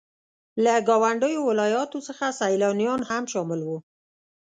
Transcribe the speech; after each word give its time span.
له 0.63 0.73
ګاونډيو 0.87 1.41
ولاياتو 1.49 1.97
څخه 2.07 2.25
سيلانيان 2.41 2.99
هم 3.09 3.23
شامل 3.33 3.59
وو. 3.67 3.77